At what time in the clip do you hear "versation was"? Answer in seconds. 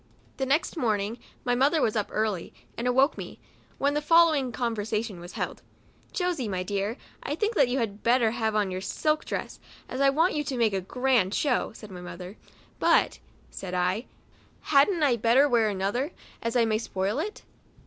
4.75-5.33